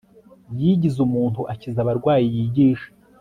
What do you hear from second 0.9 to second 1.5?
umuntu